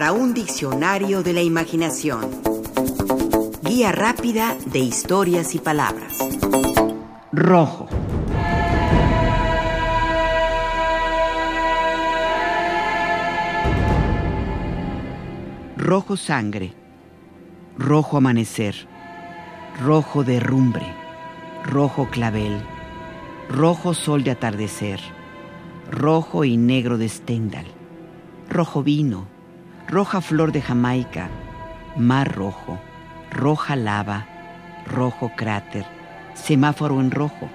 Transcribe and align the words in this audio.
para 0.00 0.12
un 0.12 0.32
diccionario 0.32 1.22
de 1.22 1.34
la 1.34 1.42
imaginación. 1.42 2.30
Guía 3.62 3.92
rápida 3.92 4.56
de 4.72 4.78
historias 4.78 5.54
y 5.54 5.58
palabras. 5.58 6.16
Rojo. 7.32 7.86
Rojo 15.76 16.16
sangre. 16.16 16.72
Rojo 17.76 18.16
amanecer. 18.16 18.88
Rojo 19.84 20.24
derrumbre. 20.24 20.86
Rojo 21.66 22.08
clavel. 22.08 22.62
Rojo 23.50 23.92
sol 23.92 24.24
de 24.24 24.30
atardecer. 24.30 24.98
Rojo 25.90 26.46
y 26.46 26.56
negro 26.56 26.96
de 26.96 27.06
Stendhal. 27.10 27.66
Rojo 28.48 28.82
vino. 28.82 29.39
Roja 29.90 30.20
flor 30.20 30.52
de 30.52 30.62
Jamaica. 30.62 31.28
Mar 31.96 32.32
rojo. 32.32 32.78
Roja 33.32 33.74
lava. 33.74 34.24
Rojo 34.86 35.32
cráter. 35.36 35.84
Semáforo 36.34 37.00
en 37.00 37.10
rojo. 37.10 37.48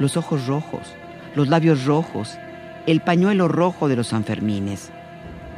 Los 0.00 0.16
ojos 0.16 0.48
rojos. 0.48 0.96
Los 1.36 1.46
labios 1.46 1.84
rojos. 1.84 2.36
El 2.88 3.00
pañuelo 3.00 3.46
rojo 3.46 3.86
de 3.86 3.94
los 3.94 4.08
Sanfermines. 4.08 4.90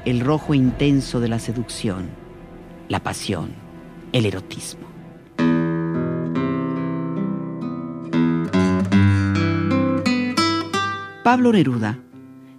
El 0.04 0.20
rojo 0.20 0.52
intenso 0.52 1.20
de 1.20 1.28
la 1.28 1.38
seducción. 1.38 2.10
La 2.90 3.00
pasión. 3.00 3.52
El 4.12 4.26
erotismo. 4.26 4.88
Pablo 11.24 11.52
Neruda 11.52 11.98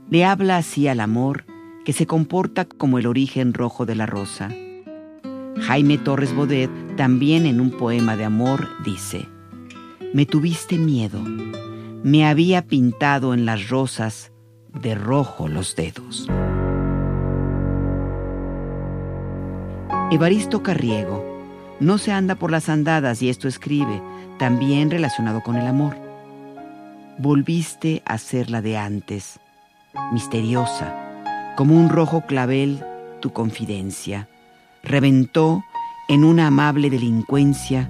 le 0.10 0.26
habla 0.26 0.58
así 0.58 0.88
al 0.88 1.00
amor 1.00 1.51
que 1.86 1.94
se 1.94 2.06
comporta 2.06 2.66
como 2.66 3.00
el 3.00 3.08
origen 3.08 3.54
rojo 3.54 3.86
de 3.86 3.96
la 3.96 4.06
rosa. 4.06 4.50
Jaime 5.62 5.98
Torres 5.98 6.34
Bodet 6.34 6.70
también 6.96 7.46
en 7.46 7.60
un 7.60 7.72
poema 7.72 8.16
de 8.16 8.26
amor 8.26 8.68
dice, 8.84 9.28
Me 10.14 10.26
tuviste 10.26 10.78
miedo, 10.78 11.22
me 12.04 12.26
había 12.26 12.66
pintado 12.66 13.34
en 13.34 13.46
las 13.46 13.70
rosas 13.70 14.32
de 14.82 14.96
rojo 14.96 15.48
los 15.48 15.76
dedos. 15.76 16.28
Evaristo 20.12 20.62
Carriego 20.62 21.24
no 21.80 21.98
se 21.98 22.12
anda 22.12 22.36
por 22.36 22.52
las 22.52 22.70
andadas 22.70 23.22
y 23.22 23.30
esto 23.30 23.48
escribe, 23.48 24.02
también 24.38 24.92
relacionado 24.92 25.42
con 25.42 25.56
el 25.56 25.66
amor. 25.66 25.96
Volviste 27.18 28.02
a 28.06 28.18
ser 28.18 28.50
la 28.50 28.62
de 28.62 28.78
antes, 28.78 29.40
misteriosa, 30.12 31.01
como 31.62 31.76
un 31.76 31.90
rojo 31.90 32.22
clavel 32.22 32.84
tu 33.20 33.34
confidencia. 33.34 34.28
Reventó 34.82 35.64
en 36.10 36.24
una 36.24 36.48
amable 36.48 36.90
delincuencia 36.90 37.88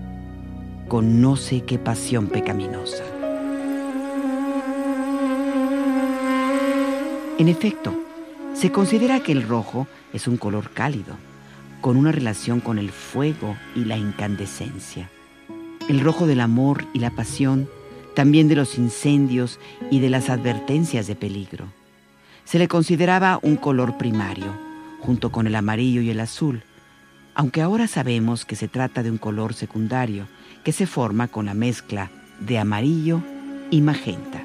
con 0.89 1.22
no 1.22 1.38
sé 1.38 1.61
qué 1.61 1.80
pasión 1.80 2.28
pecaminosa. 2.28 3.05
En 7.38 7.47
efecto, 7.47 7.97
se 8.55 8.73
considera 8.73 9.22
que 9.22 9.31
el 9.31 9.47
rojo 9.47 9.88
es 10.11 10.28
un 10.28 10.35
color 10.35 10.72
cálido, 10.72 11.16
con 11.80 11.95
una 11.95 12.11
relación 12.11 12.59
con 12.59 12.78
el 12.78 12.91
fuego 12.91 13.56
y 13.73 13.85
la 13.85 13.95
incandescencia. 13.95 15.09
El 15.88 16.02
rojo 16.02 16.28
del 16.28 16.41
amor 16.41 16.83
y 16.91 17.00
la 17.00 17.11
pasión 17.11 17.69
también 18.17 18.50
de 18.50 18.56
los 18.56 18.78
incendios 18.78 19.61
y 19.89 20.02
de 20.02 20.09
las 20.09 20.30
advertencias 20.30 21.08
de 21.08 21.16
peligro. 21.16 21.67
Se 22.45 22.59
le 22.59 22.67
consideraba 22.67 23.39
un 23.42 23.56
color 23.56 23.97
primario, 23.97 24.53
junto 25.00 25.31
con 25.31 25.47
el 25.47 25.56
amarillo 25.56 26.02
y 26.02 26.09
el 26.09 26.20
azul, 26.20 26.64
aunque 27.34 27.61
ahora 27.61 27.88
sabemos 27.88 28.45
que 28.45 28.56
se 28.56 28.67
trata 28.67 29.03
de 29.03 29.11
un 29.11 29.17
color 29.17 29.53
secundario 29.53 30.28
que 30.64 30.72
se 30.72 30.86
forma 30.86 31.28
con 31.28 31.46
la 31.46 31.53
mezcla 31.53 32.12
de 32.40 32.59
amarillo 32.59 33.22
y 33.69 33.81
magenta. 33.81 34.44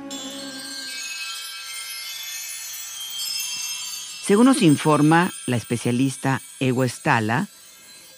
Según 4.23 4.47
nos 4.47 4.63
informa 4.63 5.31
la 5.47 5.57
especialista 5.57 6.41
Ewa 6.59 6.87
Stala, 6.89 7.49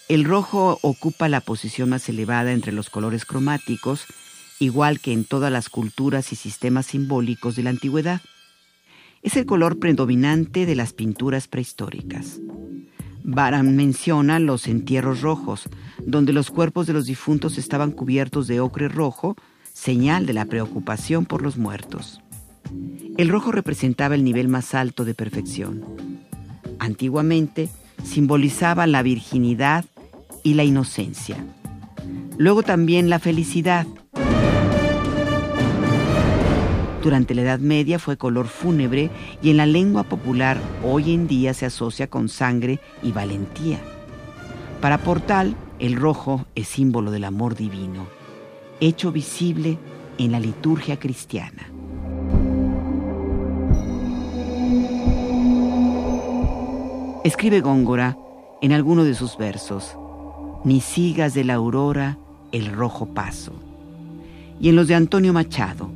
el 0.07 0.23
rojo 0.23 0.79
ocupa 0.81 1.29
la 1.29 1.41
posición 1.41 1.89
más 1.89 2.09
elevada 2.09 2.51
entre 2.51 2.71
los 2.71 2.89
colores 2.89 3.25
cromáticos 3.25 4.07
igual 4.59 4.99
que 4.99 5.13
en 5.13 5.23
todas 5.23 5.51
las 5.51 5.69
culturas 5.69 6.31
y 6.31 6.35
sistemas 6.35 6.87
simbólicos 6.87 7.55
de 7.55 7.63
la 7.63 7.69
antigüedad. 7.69 8.21
Es 9.21 9.35
el 9.35 9.45
color 9.45 9.79
predominante 9.79 10.65
de 10.65 10.75
las 10.75 10.93
pinturas 10.93 11.47
prehistóricas. 11.47 12.39
Baran 13.23 13.75
menciona 13.75 14.39
los 14.39 14.67
entierros 14.67 15.21
rojos, 15.21 15.69
donde 16.05 16.31
los 16.31 16.49
cuerpos 16.51 16.87
de 16.87 16.93
los 16.93 17.05
difuntos 17.05 17.57
estaban 17.57 17.91
cubiertos 17.91 18.47
de 18.47 18.61
ocre 18.61 18.87
rojo, 18.87 19.35
señal 19.73 20.25
de 20.25 20.33
la 20.33 20.45
preocupación 20.45 21.25
por 21.25 21.41
los 21.41 21.57
muertos. 21.57 22.21
El 23.17 23.29
rojo 23.29 23.51
representaba 23.51 24.15
el 24.15 24.23
nivel 24.23 24.47
más 24.47 24.73
alto 24.73 25.03
de 25.03 25.13
perfección. 25.13 25.83
Antiguamente 26.79 27.69
simbolizaba 28.03 28.87
la 28.87 29.03
virginidad 29.03 29.83
y 30.43 30.53
la 30.53 30.63
inocencia. 30.63 31.35
Luego 32.37 32.63
también 32.63 33.09
la 33.09 33.19
felicidad, 33.19 33.85
durante 37.01 37.33
la 37.33 37.41
Edad 37.41 37.59
Media 37.59 37.99
fue 37.99 38.17
color 38.17 38.47
fúnebre 38.47 39.09
y 39.41 39.49
en 39.49 39.57
la 39.57 39.65
lengua 39.65 40.03
popular 40.03 40.57
hoy 40.83 41.13
en 41.13 41.27
día 41.27 41.53
se 41.53 41.65
asocia 41.65 42.09
con 42.09 42.29
sangre 42.29 42.79
y 43.01 43.11
valentía. 43.11 43.79
Para 44.81 44.97
Portal, 44.97 45.55
el 45.79 45.95
rojo 45.95 46.45
es 46.55 46.67
símbolo 46.67 47.11
del 47.11 47.23
amor 47.23 47.55
divino, 47.55 48.07
hecho 48.79 49.11
visible 49.11 49.77
en 50.17 50.31
la 50.31 50.39
liturgia 50.39 50.99
cristiana. 50.99 51.71
Escribe 57.23 57.61
Góngora 57.61 58.17
en 58.61 58.71
alguno 58.73 59.03
de 59.03 59.13
sus 59.13 59.37
versos, 59.37 59.97
ni 60.63 60.81
sigas 60.81 61.33
de 61.33 61.43
la 61.43 61.55
aurora 61.55 62.17
el 62.51 62.71
rojo 62.71 63.13
paso. 63.13 63.53
Y 64.59 64.69
en 64.69 64.75
los 64.75 64.87
de 64.87 64.95
Antonio 64.95 65.31
Machado, 65.31 65.89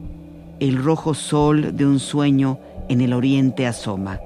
el 0.59 0.81
rojo 0.83 1.13
sol 1.13 1.75
de 1.75 1.85
un 1.85 1.99
sueño 1.99 2.59
en 2.89 3.01
el 3.01 3.13
oriente 3.13 3.67
asoma. 3.67 4.19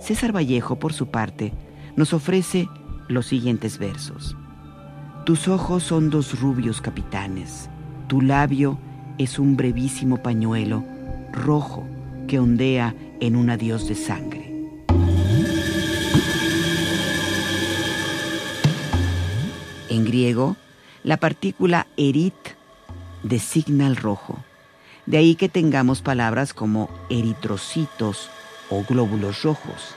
César 0.00 0.34
Vallejo, 0.34 0.76
por 0.76 0.92
su 0.92 1.08
parte, 1.08 1.52
nos 1.96 2.12
ofrece 2.12 2.68
los 3.08 3.26
siguientes 3.26 3.78
versos. 3.78 4.36
Tus 5.24 5.48
ojos 5.48 5.82
son 5.82 6.10
dos 6.10 6.40
rubios 6.40 6.80
capitanes, 6.80 7.68
tu 8.06 8.22
labio 8.22 8.78
es 9.18 9.38
un 9.38 9.56
brevísimo 9.56 10.22
pañuelo 10.22 10.84
rojo 11.32 11.84
que 12.26 12.38
ondea 12.38 12.94
en 13.20 13.36
un 13.36 13.50
adiós 13.50 13.88
de 13.88 13.94
sangre. 13.94 14.54
En 19.90 20.04
griego, 20.04 20.56
la 21.02 21.16
partícula 21.16 21.86
erit 21.96 22.34
designa 23.22 23.86
el 23.86 23.96
rojo 23.96 24.38
de 25.08 25.16
ahí 25.16 25.36
que 25.36 25.48
tengamos 25.48 26.02
palabras 26.02 26.52
como 26.52 26.90
eritrocitos 27.08 28.28
o 28.68 28.84
glóbulos 28.84 29.42
rojos. 29.42 29.94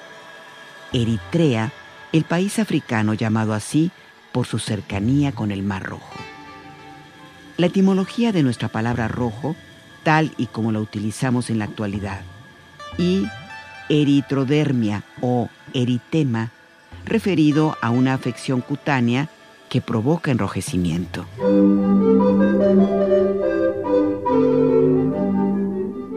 Eritrea, 0.94 1.73
el 2.13 2.23
país 2.23 2.59
africano 2.59 3.13
llamado 3.13 3.53
así 3.53 3.91
por 4.31 4.47
su 4.47 4.57
cercanía 4.57 5.33
con 5.33 5.51
el 5.51 5.63
Mar 5.63 5.83
Rojo. 5.83 6.16
La 7.57 7.66
etimología 7.66 8.31
de 8.31 8.41
nuestra 8.41 8.69
palabra 8.69 9.09
rojo, 9.09 9.57
tal 10.03 10.31
y 10.38 10.45
como 10.45 10.72
la 10.72 10.79
utilizamos 10.79 11.49
en 11.49 11.59
la 11.59 11.66
actualidad, 11.66 12.22
y 12.97 13.25
eritrodermia 13.89 15.03
o 15.19 15.49
eritema, 15.73 16.52
referido 17.03 17.78
a 17.81 17.90
una 17.90 18.13
afección 18.13 18.61
cutánea 18.61 19.28
que 19.69 19.81
provoca 19.81 20.31
enrojecimiento. 20.31 21.25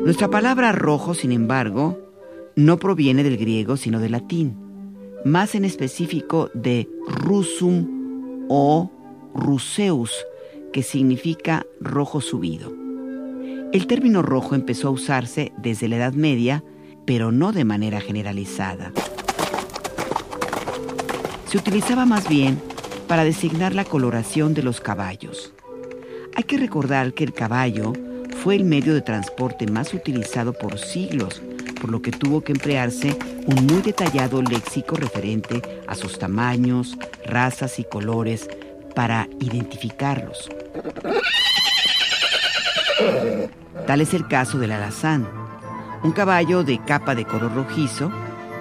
Nuestra 0.04 0.28
palabra 0.28 0.70
rojo, 0.72 1.14
sin 1.14 1.32
embargo, 1.32 1.98
no 2.56 2.78
proviene 2.78 3.24
del 3.24 3.38
griego, 3.38 3.78
sino 3.78 4.00
del 4.00 4.12
latín, 4.12 4.54
más 5.24 5.54
en 5.54 5.64
específico 5.64 6.50
de 6.52 6.90
rusum 7.08 8.44
o 8.50 8.90
ruseus, 9.34 10.12
que 10.74 10.82
significa 10.82 11.64
rojo 11.80 12.20
subido. 12.20 12.70
El 13.72 13.86
término 13.86 14.20
rojo 14.20 14.54
empezó 14.54 14.88
a 14.88 14.90
usarse 14.90 15.54
desde 15.56 15.88
la 15.88 15.96
Edad 15.96 16.12
Media, 16.12 16.62
pero 17.06 17.32
no 17.32 17.52
de 17.52 17.64
manera 17.64 18.02
generalizada. 18.02 18.92
Se 21.46 21.56
utilizaba 21.56 22.04
más 22.04 22.28
bien 22.28 22.60
para 23.08 23.24
designar 23.24 23.74
la 23.74 23.86
coloración 23.86 24.52
de 24.52 24.64
los 24.64 24.82
caballos. 24.82 25.54
Hay 26.36 26.44
que 26.44 26.58
recordar 26.58 27.14
que 27.14 27.24
el 27.24 27.32
caballo 27.32 27.94
fue 28.44 28.56
el 28.56 28.64
medio 28.64 28.92
de 28.92 29.00
transporte 29.00 29.66
más 29.66 29.94
utilizado 29.94 30.52
por 30.52 30.78
siglos 30.78 31.40
por 31.80 31.90
lo 31.90 32.02
que 32.02 32.12
tuvo 32.12 32.42
que 32.42 32.52
emplearse 32.52 33.16
un 33.46 33.66
muy 33.66 33.80
detallado 33.80 34.42
léxico 34.42 34.96
referente 34.96 35.62
a 35.86 35.94
sus 35.94 36.18
tamaños, 36.18 36.98
razas 37.26 37.78
y 37.78 37.84
colores 37.84 38.50
para 38.94 39.28
identificarlos. 39.40 40.50
Tal 43.86 44.02
es 44.02 44.12
el 44.12 44.28
caso 44.28 44.58
del 44.58 44.72
alazán, 44.72 45.26
un 46.02 46.12
caballo 46.12 46.64
de 46.64 46.82
capa 46.84 47.14
de 47.14 47.24
color 47.24 47.54
rojizo 47.54 48.10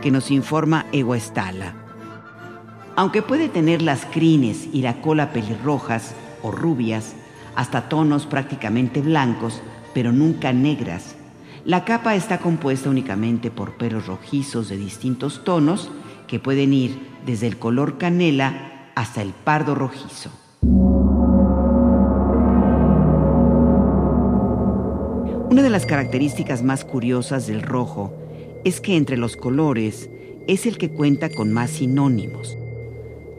que 0.01 0.11
nos 0.11 0.31
informa 0.31 0.85
Eguestala. 0.93 1.75
Aunque 2.95 3.21
puede 3.21 3.49
tener 3.49 3.81
las 3.81 4.05
crines 4.05 4.67
y 4.71 4.81
la 4.81 5.01
cola 5.01 5.33
pelirrojas 5.33 6.13
o 6.41 6.51
rubias, 6.51 7.15
hasta 7.55 7.87
tonos 7.87 8.25
prácticamente 8.25 9.01
blancos, 9.01 9.61
pero 9.93 10.11
nunca 10.11 10.53
negras, 10.53 11.15
la 11.65 11.85
capa 11.85 12.15
está 12.15 12.39
compuesta 12.39 12.89
únicamente 12.89 13.49
por 13.49 13.77
pelos 13.77 14.07
rojizos 14.07 14.67
de 14.67 14.75
distintos 14.75 15.43
tonos 15.45 15.89
que 16.27 16.39
pueden 16.39 16.73
ir 16.73 16.99
desde 17.25 17.47
el 17.47 17.57
color 17.57 17.97
canela 17.97 18.91
hasta 18.95 19.21
el 19.21 19.31
pardo 19.31 19.73
rojizo. 19.75 20.29
Una 25.49 25.61
de 25.61 25.69
las 25.69 25.85
características 25.85 26.63
más 26.63 26.83
curiosas 26.83 27.47
del 27.47 27.61
rojo 27.61 28.11
es 28.65 28.81
que 28.81 28.97
entre 28.97 29.17
los 29.17 29.37
colores 29.37 30.09
es 30.47 30.65
el 30.65 30.77
que 30.77 30.89
cuenta 30.89 31.29
con 31.29 31.53
más 31.53 31.69
sinónimos. 31.69 32.57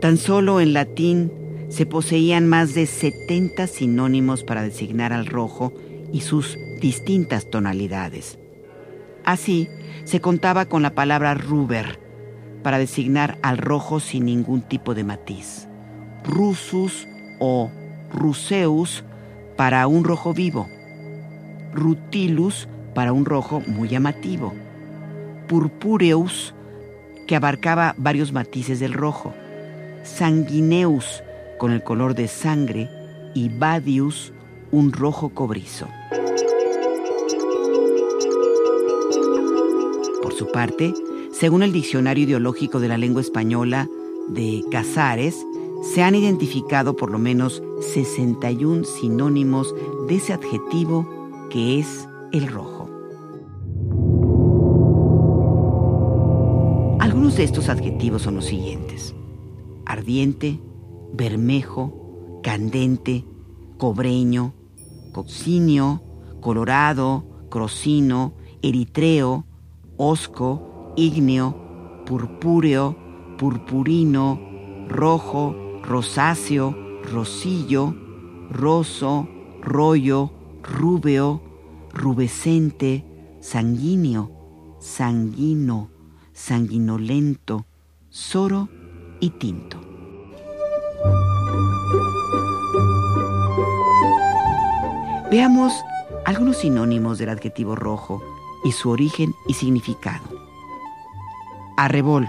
Tan 0.00 0.16
solo 0.16 0.60
en 0.60 0.72
latín 0.72 1.32
se 1.68 1.86
poseían 1.86 2.46
más 2.46 2.74
de 2.74 2.86
70 2.86 3.66
sinónimos 3.66 4.44
para 4.44 4.62
designar 4.62 5.12
al 5.12 5.26
rojo 5.26 5.72
y 6.14 6.20
sus 6.20 6.56
distintas 6.80 7.50
tonalidades. 7.50 8.38
Así, 9.24 9.68
se 10.04 10.20
contaba 10.20 10.66
con 10.66 10.80
la 10.80 10.94
palabra 10.94 11.34
ruber 11.34 11.98
para 12.62 12.78
designar 12.78 13.36
al 13.42 13.58
rojo 13.58 13.98
sin 13.98 14.26
ningún 14.26 14.62
tipo 14.62 14.94
de 14.94 15.02
matiz, 15.02 15.66
rusus 16.22 17.08
o 17.40 17.68
ruseus 18.12 19.02
para 19.56 19.88
un 19.88 20.04
rojo 20.04 20.32
vivo, 20.32 20.68
rutilus 21.72 22.68
para 22.94 23.12
un 23.12 23.24
rojo 23.24 23.60
muy 23.66 23.88
llamativo, 23.88 24.54
purpureus 25.48 26.54
que 27.26 27.34
abarcaba 27.34 27.96
varios 27.98 28.32
matices 28.32 28.78
del 28.78 28.92
rojo, 28.92 29.34
sanguineus 30.04 31.24
con 31.58 31.72
el 31.72 31.82
color 31.82 32.14
de 32.14 32.28
sangre. 32.28 32.88
Y 33.36 33.48
badius 33.48 34.32
un 34.74 34.90
rojo 34.90 35.28
cobrizo. 35.28 35.86
Por 40.20 40.34
su 40.34 40.50
parte, 40.50 40.92
según 41.30 41.62
el 41.62 41.72
Diccionario 41.72 42.24
Ideológico 42.24 42.80
de 42.80 42.88
la 42.88 42.98
Lengua 42.98 43.22
Española 43.22 43.88
de 44.28 44.64
Casares, 44.72 45.46
se 45.82 46.02
han 46.02 46.16
identificado 46.16 46.96
por 46.96 47.12
lo 47.12 47.20
menos 47.20 47.62
61 47.82 48.82
sinónimos 48.82 49.72
de 50.08 50.16
ese 50.16 50.32
adjetivo 50.32 51.06
que 51.50 51.78
es 51.78 52.08
el 52.32 52.48
rojo. 52.48 52.90
Algunos 56.98 57.36
de 57.36 57.44
estos 57.44 57.68
adjetivos 57.68 58.22
son 58.22 58.34
los 58.34 58.46
siguientes. 58.46 59.14
Ardiente, 59.86 60.58
bermejo, 61.12 62.40
candente, 62.42 63.24
cobreño, 63.76 64.52
coccinio, 65.14 66.02
colorado, 66.40 67.24
crocino, 67.48 68.34
eritreo, 68.60 69.46
osco, 69.96 70.92
ígneo, 70.96 72.02
purpúreo, 72.04 72.96
purpurino, 73.38 74.40
rojo, 74.88 75.54
rosáceo, 75.82 76.74
rosillo, 77.10 77.94
roso, 78.50 79.28
rollo, 79.62 80.32
rúbeo, 80.62 81.40
rubescente, 81.92 83.04
sanguíneo, 83.40 84.76
sanguino, 84.80 85.90
sanguinolento, 86.32 87.66
soro 88.10 88.68
y 89.20 89.30
tinto. 89.30 89.83
Veamos 95.34 95.84
algunos 96.26 96.58
sinónimos 96.58 97.18
del 97.18 97.28
adjetivo 97.28 97.74
rojo 97.74 98.22
y 98.64 98.70
su 98.70 98.88
origen 98.88 99.34
y 99.48 99.54
significado. 99.54 100.22
Arrebol. 101.76 102.28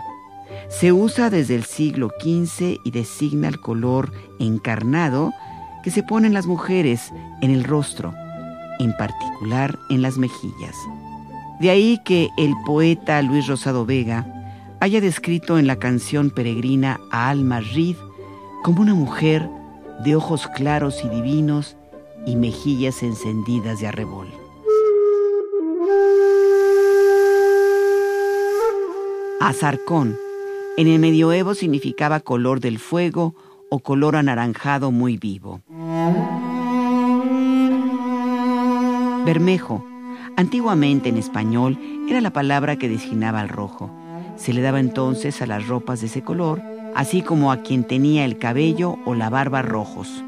Se 0.70 0.92
usa 0.92 1.30
desde 1.30 1.54
el 1.54 1.66
siglo 1.66 2.10
XV 2.20 2.80
y 2.84 2.90
designa 2.90 3.48
el 3.48 3.62
color 3.62 4.12
encarnado 4.40 5.32
que 5.84 5.92
se 5.92 6.02
ponen 6.02 6.34
las 6.34 6.48
mujeres 6.48 7.14
en 7.44 7.52
el 7.52 7.64
rostro 7.64 8.12
en 8.80 8.98
particular 8.98 9.78
en 9.92 10.02
las 10.02 10.18
mejillas. 10.18 10.76
De 11.60 11.70
ahí 11.70 12.02
que 12.04 12.30
el 12.40 12.56
poeta 12.66 13.22
Luis 13.22 13.46
Rosado 13.46 13.86
Vega 13.86 14.26
haya 14.80 15.00
descrito 15.00 15.60
en 15.60 15.68
la 15.68 15.76
canción 15.76 16.32
peregrina 16.32 17.00
a 17.12 17.30
Alma 17.30 17.60
Reed 17.60 17.98
como 18.64 18.82
una 18.82 18.96
mujer 18.96 19.48
de 20.04 20.16
ojos 20.16 20.48
claros 20.56 21.06
y 21.06 21.10
divinos 21.10 21.78
y 22.26 22.36
mejillas 22.36 23.04
encendidas 23.04 23.80
de 23.80 23.88
arrebol. 23.88 24.28
Azarcón 29.40 30.18
en 30.78 30.88
el 30.88 31.00
medioevo 31.00 31.54
significaba 31.54 32.20
color 32.20 32.60
del 32.60 32.80
fuego 32.80 33.36
o 33.70 33.80
color 33.80 34.16
anaranjado 34.16 34.92
muy 34.92 35.18
vivo. 35.18 35.62
Bermejo. 39.26 39.86
Antiguamente 40.38 41.10
en 41.10 41.18
español 41.18 41.80
era 42.10 42.20
la 42.20 42.34
palabra 42.34 42.76
que 42.76 42.90
designaba 42.90 43.40
al 43.40 43.50
rojo. 43.50 43.90
Se 44.36 44.52
le 44.52 44.62
daba 44.62 44.82
entonces 44.82 45.42
a 45.42 45.46
las 45.46 45.68
ropas 45.68 46.02
de 46.02 46.08
ese 46.08 46.24
color, 46.24 46.62
así 46.94 47.22
como 47.22 47.52
a 47.52 47.62
quien 47.62 47.86
tenía 47.86 48.26
el 48.26 48.38
cabello 48.38 48.98
o 49.06 49.16
la 49.16 49.30
barba 49.30 49.62
rojos. 49.62 50.24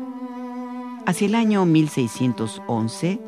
Hacia 1.08 1.28
el 1.28 1.36
año 1.36 1.66
1611, 1.66 3.22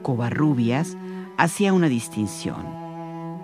Covarrubias 0.00 0.96
hacía 1.36 1.74
una 1.74 1.86
distinción. 1.86 2.64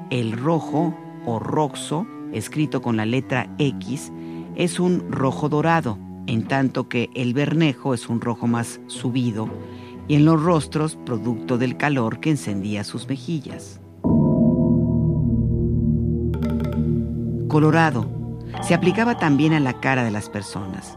El 0.08 0.32
rojo 0.32 0.96
o 1.26 1.38
roxo, 1.38 2.06
escrito 2.32 2.80
con 2.80 2.96
la 2.96 3.04
letra 3.04 3.54
X, 3.58 4.10
es 4.56 4.80
un 4.80 5.12
rojo 5.12 5.50
dorado, 5.50 5.98
en 6.26 6.48
tanto 6.48 6.88
que 6.88 7.10
el 7.14 7.34
bernejo 7.34 7.92
es 7.92 8.08
un 8.08 8.22
rojo 8.22 8.46
más 8.46 8.80
subido 8.86 9.46
y 10.08 10.14
en 10.14 10.24
los 10.24 10.42
rostros 10.42 10.96
producto 10.96 11.58
del 11.58 11.76
calor 11.76 12.18
que 12.18 12.30
encendía 12.30 12.84
sus 12.84 13.06
mejillas. 13.06 13.78
Colorado 17.46 18.08
se 18.62 18.72
aplicaba 18.72 19.18
también 19.18 19.52
a 19.52 19.60
la 19.60 19.80
cara 19.80 20.02
de 20.02 20.12
las 20.12 20.30
personas. 20.30 20.96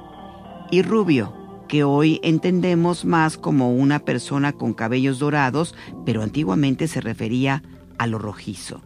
Y 0.71 0.81
rubio, 0.81 1.44
que 1.67 1.83
hoy 1.83 2.19
entendemos 2.23 3.05
más 3.05 3.37
como 3.37 3.73
una 3.73 3.99
persona 3.99 4.53
con 4.53 4.73
cabellos 4.73 5.19
dorados, 5.19 5.75
pero 6.05 6.21
antiguamente 6.21 6.87
se 6.87 7.01
refería 7.01 7.63
a 7.97 8.07
lo 8.07 8.19
rojizo. 8.19 8.81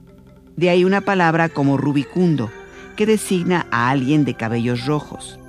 De 0.56 0.70
ahí 0.70 0.84
una 0.84 1.02
palabra 1.02 1.50
como 1.50 1.78
rubicundo, 1.78 2.50
que 2.96 3.06
designa 3.06 3.66
a 3.72 3.90
alguien 3.90 4.26
de 4.26 4.34
cabellos 4.34 4.86
rojos. 4.86 5.40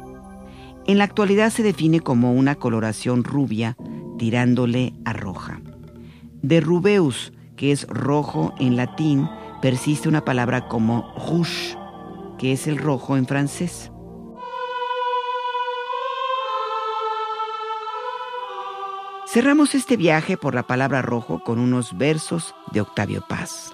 En 0.87 0.99
la 0.99 1.05
actualidad 1.05 1.51
se 1.51 1.63
define 1.63 2.01
como 2.01 2.33
una 2.33 2.55
coloración 2.55 3.25
rubia 3.25 3.77
tirándole 4.19 4.95
a 5.05 5.13
roja. 5.13 5.61
De 6.43 6.61
rubeus, 6.61 7.33
que 7.57 7.73
es 7.73 7.87
rojo 7.89 8.55
en 8.59 8.77
latín, 8.77 9.29
persiste 9.61 10.09
una 10.09 10.25
palabra 10.25 10.69
como 10.69 11.13
rouge, 11.17 11.77
que 12.39 12.53
es 12.53 12.67
el 12.67 12.79
rojo 12.79 13.17
en 13.17 13.27
francés. 13.27 13.91
Cerramos 19.33 19.77
este 19.77 19.97
viaje 19.97 20.37
por 20.37 20.57
la 20.57 20.65
palabra 20.65 21.03
rojo 21.03 21.39
con 21.45 21.61
unos 21.61 21.97
versos 21.97 22.53
de 22.73 22.81
Octavio 22.81 23.23
Paz. 23.29 23.73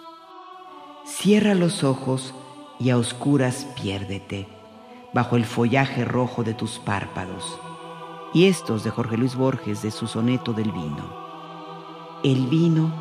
Cierra 1.06 1.54
los 1.54 1.82
ojos 1.82 2.34
y 2.78 2.90
a 2.90 2.98
oscuras 2.98 3.66
piérdete 3.80 4.48
bajo 5.14 5.36
el 5.36 5.46
follaje 5.46 6.04
rojo 6.04 6.44
de 6.44 6.52
tus 6.52 6.78
párpados 6.78 7.58
y 8.34 8.44
estos 8.44 8.84
de 8.84 8.90
Jorge 8.90 9.16
Luis 9.16 9.34
Borges 9.34 9.80
de 9.80 9.90
su 9.90 10.06
soneto 10.06 10.52
del 10.52 10.72
vino. 10.72 11.10
El 12.22 12.48
vino 12.48 12.92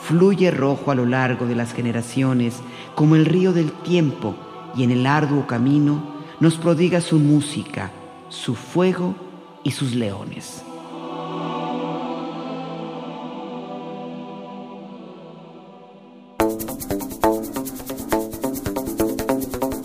fluye 0.00 0.50
rojo 0.50 0.90
a 0.90 0.94
lo 0.94 1.04
largo 1.04 1.44
de 1.44 1.56
las 1.56 1.74
generaciones 1.74 2.62
como 2.94 3.16
el 3.16 3.26
río 3.26 3.52
del 3.52 3.70
tiempo 3.70 4.34
y 4.74 4.82
en 4.82 4.92
el 4.92 5.06
arduo 5.06 5.46
camino 5.46 6.02
nos 6.40 6.56
prodiga 6.56 7.02
su 7.02 7.18
música, 7.18 7.90
su 8.30 8.54
fuego 8.54 9.14
y 9.62 9.72
sus 9.72 9.94
leones. 9.94 10.64